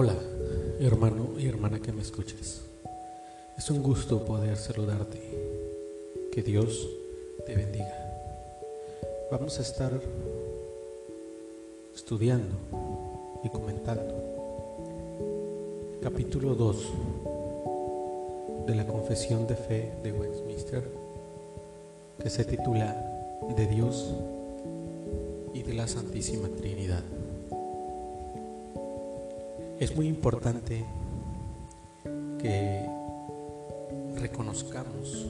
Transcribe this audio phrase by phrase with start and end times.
[0.00, 0.14] Hola,
[0.78, 2.60] hermano y hermana que me escuches.
[3.56, 5.18] Es un gusto poder saludarte.
[6.30, 6.88] Que Dios
[7.44, 7.96] te bendiga.
[9.32, 9.90] Vamos a estar
[11.92, 12.54] estudiando
[13.42, 14.14] y comentando
[16.00, 16.76] capítulo 2
[18.68, 20.84] de la Confesión de Fe de Westminster
[22.22, 22.94] que se titula
[23.56, 24.14] De Dios
[25.52, 27.02] y de la Santísima Trinidad.
[29.80, 30.84] Es muy importante
[32.40, 32.84] que
[34.16, 35.28] reconozcamos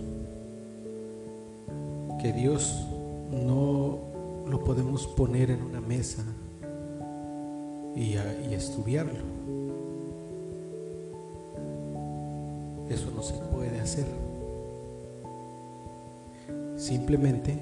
[2.18, 2.86] que Dios
[3.30, 3.98] no
[4.46, 6.24] lo podemos poner en una mesa
[7.94, 8.14] y,
[8.54, 9.20] estudiarlo.
[12.88, 14.06] Eso no se puede hacer.
[16.78, 17.58] Simplemente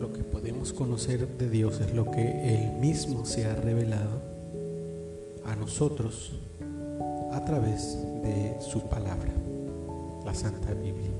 [0.00, 4.33] lo que podemos conocer de Dios es lo que Él mismo se ha revelado
[5.46, 6.32] a nosotros
[7.32, 9.32] a través de su palabra,
[10.24, 11.10] la Santa Biblia.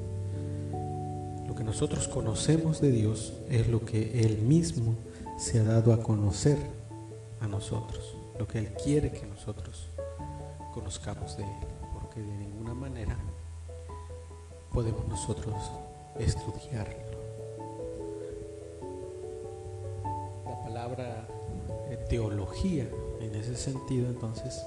[1.46, 4.94] Lo que nosotros conocemos de Dios es lo que Él mismo
[5.36, 6.58] se ha dado a conocer
[7.40, 9.88] a nosotros, lo que Él quiere que nosotros
[10.72, 13.16] conozcamos de Él, porque de ninguna manera
[14.72, 15.54] podemos nosotros
[16.18, 17.14] estudiarlo.
[20.44, 21.28] La palabra
[22.08, 22.88] teología
[23.24, 24.64] en ese sentido entonces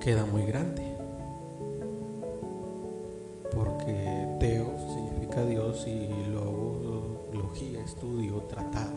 [0.00, 0.82] queda muy grande.
[3.54, 8.92] Porque teo significa Dios y luego logía, estudio, tratado.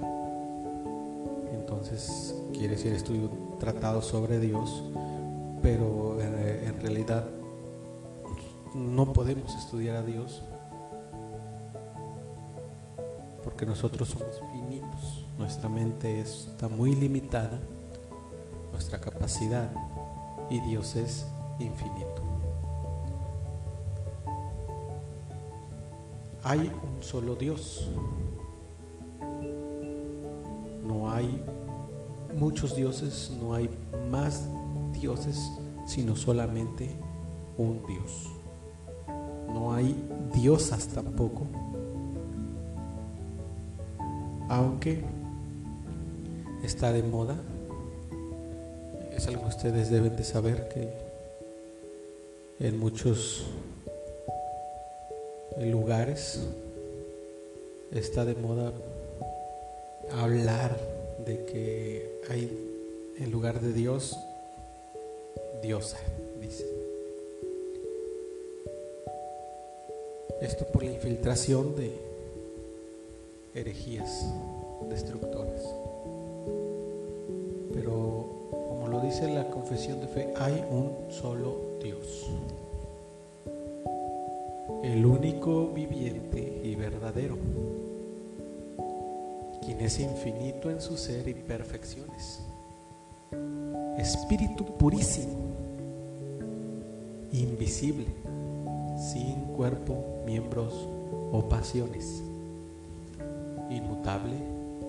[1.53, 3.29] Entonces quiere decir estudio
[3.59, 4.83] tratado sobre Dios,
[5.61, 6.33] pero en,
[6.67, 7.25] en realidad
[8.73, 10.44] no podemos estudiar a Dios
[13.44, 17.59] porque nosotros somos finitos, nuestra mente está muy limitada,
[18.72, 19.72] nuestra capacidad,
[20.50, 21.25] y Dios es
[21.59, 22.22] infinito.
[26.44, 27.90] Hay un solo Dios,
[30.85, 31.44] no hay
[32.38, 33.69] muchos dioses, no hay
[34.09, 34.47] más
[34.94, 35.51] dioses,
[35.85, 36.90] sino solamente
[37.57, 38.28] un Dios.
[39.53, 39.95] No hay
[40.34, 41.45] diosas tampoco,
[44.50, 45.03] aunque
[46.63, 47.35] está de moda,
[49.16, 50.89] es algo que ustedes deben de saber que
[52.59, 53.45] en muchos
[55.59, 56.39] lugares
[57.91, 58.71] está de moda
[60.11, 60.77] hablar
[61.25, 62.50] de que hay
[63.17, 64.17] en lugar de Dios,
[65.61, 65.97] diosa,
[66.39, 66.66] dice.
[70.41, 71.94] Esto por la infiltración de
[73.53, 74.25] herejías
[74.89, 75.91] destructoras.
[79.27, 82.27] La confesión de fe, hay un solo Dios.
[84.83, 87.37] El único viviente y verdadero,
[89.63, 92.39] quien es infinito en su ser y perfecciones.
[93.97, 95.33] Espíritu purísimo,
[97.31, 98.05] invisible,
[98.97, 100.73] sin cuerpo, miembros
[101.31, 102.23] o pasiones
[103.71, 104.35] inmutable,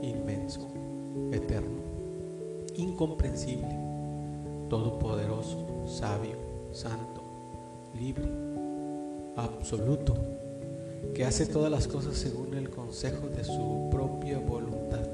[0.03, 0.69] inmenso,
[1.31, 1.81] eterno,
[2.76, 3.78] incomprensible,
[4.72, 6.37] todopoderoso, sabio,
[6.72, 7.21] santo,
[7.94, 8.25] libre,
[9.37, 10.15] absoluto,
[11.15, 15.06] que hace todas las cosas según el consejo de su propia voluntad,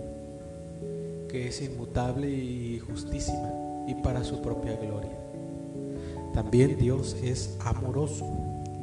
[1.28, 3.50] que es inmutable y justísima
[3.88, 5.18] y para su propia gloria.
[6.34, 8.26] También Dios es amoroso,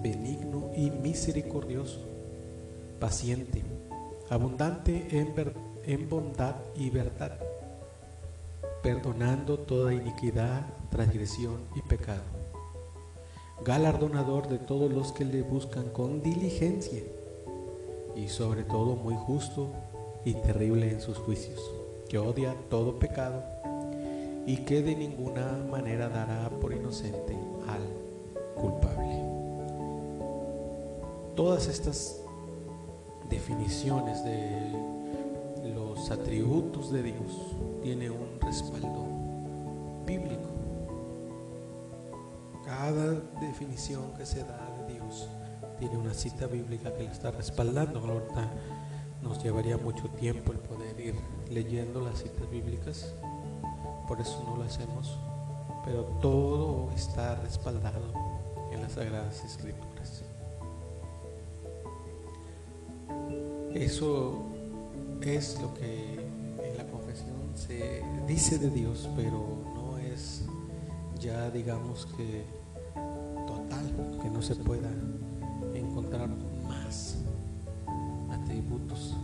[0.04, 2.02] benigno y misericordioso,
[3.00, 3.64] paciente,
[4.30, 5.34] abundante en,
[5.86, 7.40] en, bondad y verdad,
[8.86, 12.22] perdonando toda iniquidad, transgresión y pecado,
[13.64, 17.02] galardonador de todos los que le buscan con diligencia
[18.16, 19.70] y sobre todo muy justo
[20.24, 21.60] y terrible en sus juicios,
[22.08, 23.44] que odia todo pecado
[24.46, 27.36] y que de ninguna manera dará por inocente
[27.68, 27.82] al
[28.54, 29.20] culpable.
[31.36, 32.22] Todas estas
[33.32, 34.95] definiciones de
[36.06, 39.08] los atributos de Dios tiene un respaldo
[40.06, 40.52] bíblico.
[42.64, 45.28] Cada definición que se da de Dios
[45.80, 48.02] tiene una cita bíblica que la está respaldando.
[48.02, 48.52] Ahorita
[49.24, 51.16] nos llevaría mucho tiempo el poder ir
[51.50, 53.12] leyendo las citas bíblicas,
[54.08, 55.18] por eso no lo hacemos,
[55.84, 58.14] pero todo está respaldado
[58.72, 60.24] en las Sagradas Escrituras.
[63.74, 64.55] Eso
[65.22, 66.14] es lo que
[66.64, 70.44] en la confesión se dice de Dios, pero no es
[71.20, 72.44] ya digamos que
[73.48, 74.90] total, que no se pueda
[75.74, 76.30] encontrar
[76.68, 77.18] más
[78.30, 79.16] atributos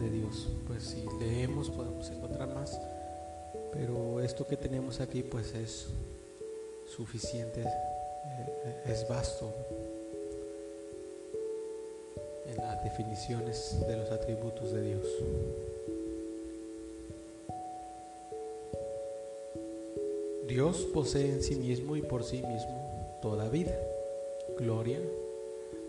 [0.00, 0.50] de Dios.
[0.66, 2.80] Pues si leemos podemos encontrar más,
[3.72, 5.88] pero esto que tenemos aquí pues es
[6.86, 9.52] suficiente, eh, es vasto
[12.96, 15.04] definiciones de los atributos de Dios.
[20.46, 23.76] Dios posee en sí mismo y por sí mismo toda vida,
[24.56, 25.00] gloria,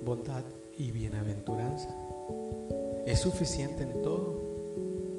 [0.02, 0.42] bondad
[0.80, 1.96] y bienaventuranza.
[3.06, 4.34] Es suficiente en todo,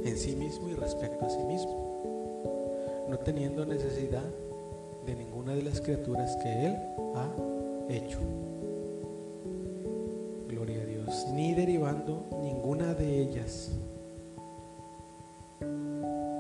[0.05, 4.25] en sí mismo y respecto a sí mismo, no teniendo necesidad
[5.07, 6.77] de ninguna de las criaturas que Él
[7.15, 7.33] ha
[7.89, 8.19] hecho.
[11.37, 13.71] Ni derivando ninguna de ellas,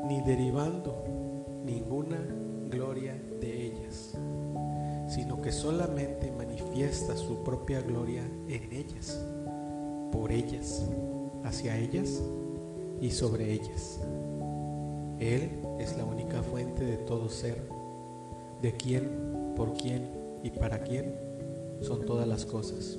[0.08, 1.04] ni derivando
[1.66, 2.16] ninguna
[2.70, 4.14] gloria de ellas,
[5.06, 9.22] sino que solamente manifiesta su propia gloria en ellas,
[10.12, 10.86] por ellas,
[11.44, 12.22] hacia ellas
[12.98, 14.00] y sobre ellas.
[15.18, 17.68] Él es la única fuente de todo ser,
[18.62, 20.08] de quién, por quién
[20.42, 21.14] y para quién
[21.82, 22.98] son todas las cosas.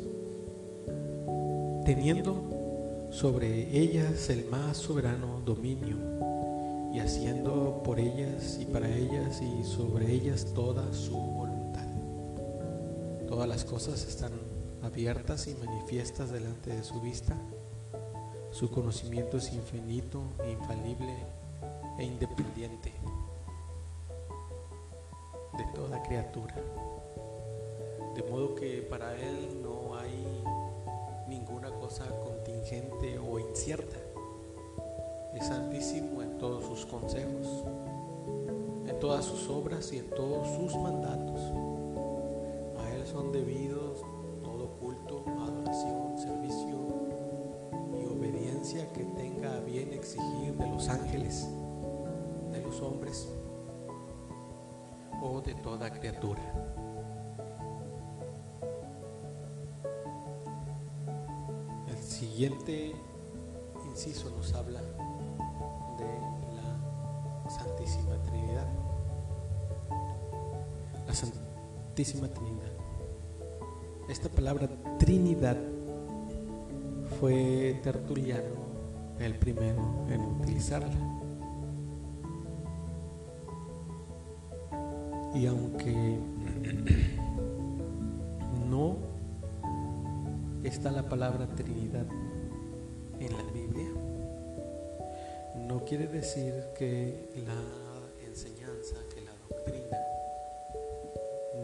[1.88, 5.95] Teniendo sobre ellas el más soberano dominio,
[6.94, 11.88] y haciendo por ellas y para ellas y sobre ellas toda su voluntad.
[13.30, 14.34] Todas las cosas están
[14.84, 17.38] abiertas y manifiestas delante de su vista.
[18.51, 21.16] Su conocimiento es infinito, infalible
[22.00, 22.92] e independiente
[25.57, 26.56] de toda criatura.
[28.13, 29.87] De modo que para Él no
[31.88, 33.95] cosa contingente o incierta
[35.34, 37.63] es santísimo en todos sus consejos,
[38.86, 41.39] en todas sus obras y en todos sus mandatos.
[42.78, 44.01] A Él son debidos
[44.44, 46.78] todo culto, adoración, servicio
[48.01, 51.48] y obediencia que tenga bien exigir de los ángeles,
[52.51, 53.30] de los hombres
[55.22, 56.42] o de toda criatura.
[62.38, 62.94] Siguiente
[63.89, 64.80] inciso nos habla
[67.50, 68.68] Santísima Trinidad.
[71.07, 72.74] La Santísima Trinidad.
[74.07, 74.69] Esta palabra
[75.00, 75.57] Trinidad
[77.19, 78.68] fue Tertuliano
[79.18, 80.94] el primero en utilizarla.
[85.33, 86.19] Y aunque
[90.68, 92.06] está la palabra Trinidad
[93.19, 93.90] en la Biblia,
[95.56, 99.98] no quiere decir que la enseñanza, que la doctrina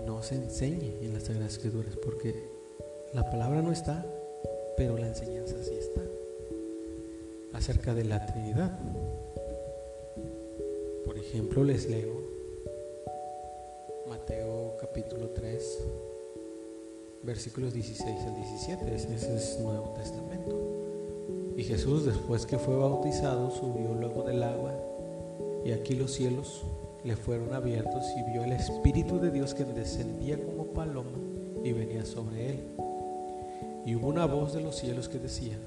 [0.05, 2.33] no se enseñe en las Sagradas Escrituras, porque
[3.13, 4.05] la palabra no está,
[4.77, 6.01] pero la enseñanza sí está,
[7.53, 8.79] acerca de la Trinidad.
[11.05, 12.23] Por ejemplo, les leo
[14.07, 15.79] Mateo capítulo 3,
[17.23, 21.53] versículos 16 al 17, ese es Nuevo Testamento.
[21.55, 24.73] Y Jesús, después que fue bautizado, subió luego del agua,
[25.65, 26.65] y aquí los cielos
[27.03, 31.17] le fueron abiertos y vio el Espíritu de Dios que descendía como paloma
[31.63, 32.59] y venía sobre él.
[33.85, 35.57] Y hubo una voz de los cielos que decía,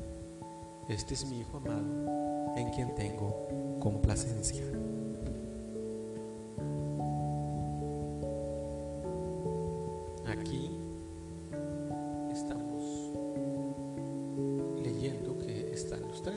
[0.89, 4.65] este es mi Hijo amado, en quien tengo complacencia.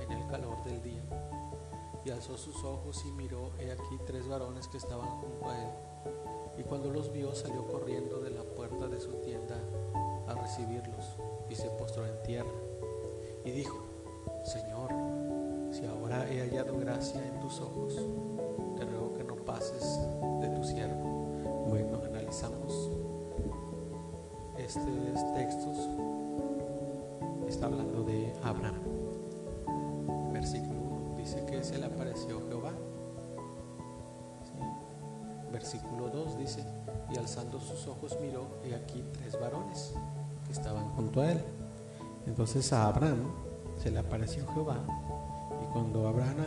[0.00, 1.02] en el calor del día.
[2.04, 5.70] Y alzó sus ojos y miró, he aquí tres varones que estaban junto a él.
[6.58, 9.56] Y cuando los vio, salió corriendo de la puerta de su tienda
[10.26, 11.16] a recibirlos
[11.48, 12.52] y se postró en tierra.
[13.44, 13.78] Y dijo,
[14.44, 14.90] Señor,
[15.72, 17.94] si ahora he hallado gracia en tus ojos,
[18.76, 19.98] te ruego que no pases
[20.40, 21.66] de tu siervo.
[21.68, 22.90] Bueno, analizamos
[24.58, 25.76] estos textos
[27.48, 28.80] está hablando de Abraham.
[30.42, 32.72] Versículo 1 dice que se le apareció Jehová
[35.52, 36.64] versículo 2 dice,
[37.12, 39.92] y alzando sus ojos miró, y aquí tres varones
[40.46, 41.40] que estaban junto a él.
[42.26, 43.30] Entonces a Abraham
[43.80, 44.78] se le apareció Jehová,
[45.62, 46.38] y cuando Abraham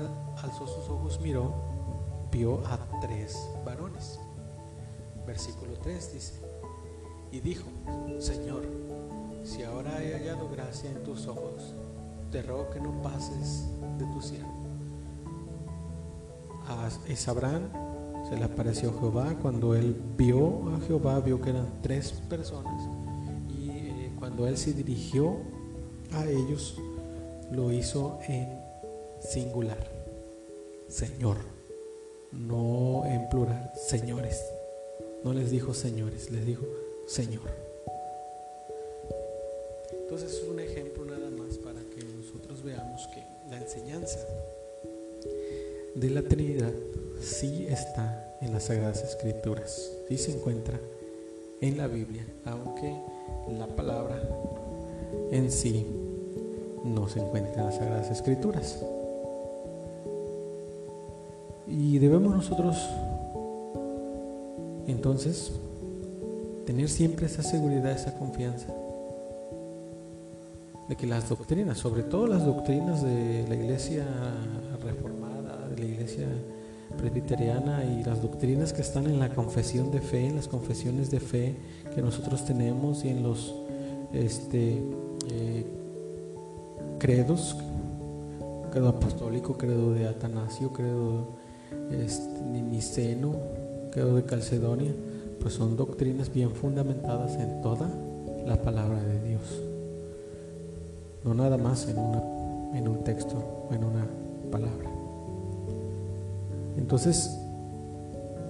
[0.43, 1.53] alzó sus ojos miró,
[2.31, 4.19] vio a tres varones.
[5.25, 6.41] Versículo 3 dice,
[7.31, 7.69] y dijo,
[8.19, 8.63] Señor,
[9.43, 11.73] si ahora he hallado gracia en tus ojos,
[12.35, 13.63] te ruego que no pases
[13.97, 14.51] de tu siervo.
[16.67, 16.89] A
[17.31, 17.69] Abraham
[18.27, 19.37] se le apareció Jehová.
[19.41, 22.89] Cuando él vio a Jehová, vio que eran tres personas.
[23.57, 25.37] Y eh, cuando él se dirigió
[26.11, 26.77] a ellos,
[27.53, 28.59] lo hizo en
[29.21, 29.89] singular.
[30.89, 31.37] Señor.
[32.33, 33.71] No en plural.
[33.75, 34.43] Señores.
[35.23, 36.65] No les dijo señores, les dijo
[37.07, 37.49] Señor.
[40.01, 41.24] Entonces es un ejemplo nada
[42.65, 44.17] veamos que la enseñanza
[45.93, 46.71] de la Trinidad
[47.21, 50.79] sí está en las Sagradas Escrituras, sí se encuentra
[51.61, 52.99] en la Biblia, aunque
[53.55, 54.19] la palabra
[55.29, 55.85] en sí
[56.83, 58.83] no se encuentra en las Sagradas Escrituras.
[61.67, 62.77] Y debemos nosotros
[64.87, 65.51] entonces
[66.65, 68.73] tener siempre esa seguridad, esa confianza
[70.87, 74.05] de que las doctrinas, sobre todo las doctrinas de la iglesia
[74.83, 76.27] reformada, de la iglesia
[76.97, 81.19] presbiteriana y las doctrinas que están en la confesión de fe, en las confesiones de
[81.19, 81.55] fe
[81.93, 83.53] que nosotros tenemos y en los
[84.13, 84.81] este,
[85.31, 85.65] eh,
[86.99, 87.57] credos,
[88.71, 91.35] credo apostólico, credo de Atanasio, credo
[91.91, 93.35] este, niceno,
[93.91, 94.93] credo de Calcedonia,
[95.39, 97.89] pues son doctrinas bien fundamentadas en toda
[98.45, 99.74] la palabra de Dios.
[101.25, 101.97] No nada más en,
[102.75, 103.35] en un texto
[103.69, 104.05] o en una
[104.51, 104.89] palabra.
[106.77, 107.35] Entonces,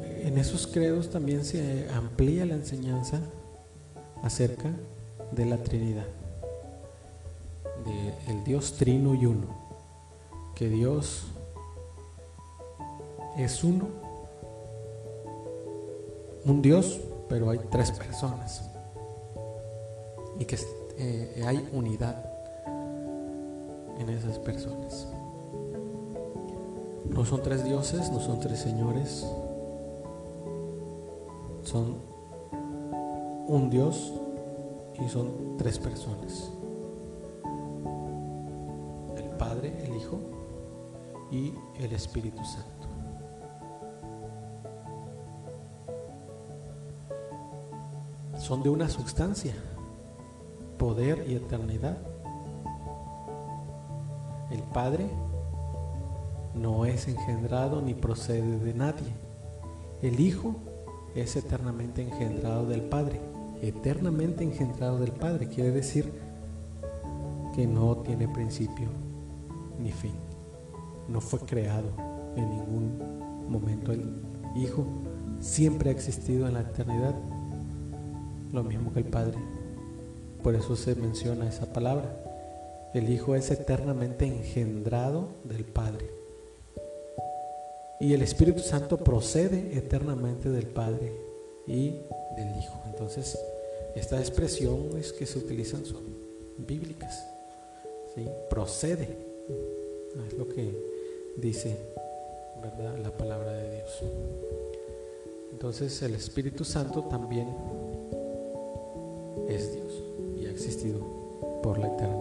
[0.04, 3.20] en esos credos también se amplía la enseñanza
[4.24, 4.72] acerca
[5.32, 6.06] de la Trinidad,
[7.86, 9.48] de el Dios trino y uno,
[10.56, 11.28] que Dios
[13.38, 13.88] es uno,
[16.44, 18.70] un Dios, pero hay tres personas,
[20.40, 20.58] y que
[20.98, 22.25] eh, hay unidad
[24.10, 25.08] esas personas.
[27.10, 29.26] No son tres dioses, no son tres señores,
[31.64, 31.96] son
[33.48, 34.14] un Dios
[35.04, 36.52] y son tres personas.
[39.18, 40.20] El Padre, el Hijo
[41.32, 42.88] y el Espíritu Santo.
[48.40, 49.56] Son de una sustancia,
[50.78, 51.98] poder y eternidad.
[54.76, 55.06] Padre
[56.54, 59.08] no es engendrado ni procede de nadie.
[60.02, 60.58] El Hijo
[61.16, 63.22] es eternamente engendrado del Padre.
[63.62, 66.12] Eternamente engendrado del Padre quiere decir
[67.56, 68.90] que no tiene principio
[69.80, 70.16] ni fin.
[71.08, 71.88] No fue creado
[72.36, 73.94] en ningún momento.
[73.94, 74.14] El
[74.58, 74.86] Hijo
[75.40, 77.16] siempre ha existido en la eternidad,
[78.52, 79.38] lo mismo que el Padre.
[80.44, 82.25] Por eso se menciona esa palabra.
[82.96, 86.10] El Hijo es eternamente engendrado del Padre.
[88.00, 91.12] Y el Espíritu Santo procede eternamente del Padre
[91.68, 91.90] y
[92.38, 92.82] del Hijo.
[92.86, 93.38] Entonces,
[93.96, 96.04] estas expresiones que se utilizan son
[96.58, 97.28] bíblicas.
[98.16, 98.30] ¿sí?
[98.50, 99.10] Procede.
[100.30, 100.74] Es lo que
[101.36, 101.76] dice
[103.04, 104.04] la palabra de Dios.
[105.52, 107.50] Entonces, el Espíritu Santo también
[109.50, 110.02] es Dios
[110.40, 111.02] y ha existido
[111.62, 112.15] por la eternidad.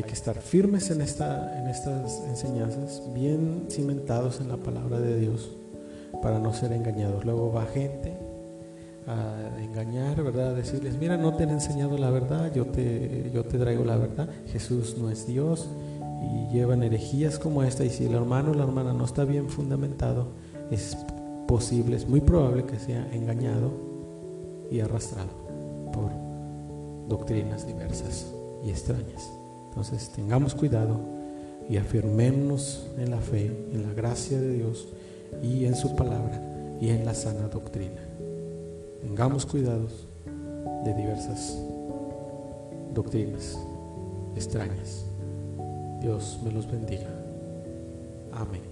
[0.00, 5.20] Hay que estar firmes en, esta, en estas enseñanzas, bien cimentados en la palabra de
[5.20, 5.50] Dios
[6.22, 7.26] para no ser engañados.
[7.26, 8.16] Luego va gente
[9.06, 10.52] a engañar, ¿verdad?
[10.52, 13.98] A decirles, mira, no te han enseñado la verdad, yo te, yo te traigo la
[13.98, 14.30] verdad.
[14.46, 15.68] Jesús no es Dios
[16.22, 17.84] y llevan herejías como esta.
[17.84, 20.28] Y si el hermano o la hermana no está bien fundamentado,
[20.70, 20.96] es
[21.46, 23.70] posible, es muy probable que sea engañado
[24.70, 25.28] y arrastrado
[25.92, 26.10] por
[27.06, 28.32] doctrinas diversas
[28.64, 29.39] y extrañas.
[29.70, 31.00] Entonces tengamos cuidado
[31.68, 34.88] y afirmémonos en la fe, en la gracia de Dios
[35.42, 36.42] y en su palabra
[36.80, 38.02] y en la sana doctrina.
[39.00, 40.06] Tengamos cuidados
[40.84, 41.56] de diversas
[42.92, 43.58] doctrinas
[44.34, 45.06] extrañas.
[46.00, 47.08] Dios me los bendiga.
[48.32, 48.69] Amén.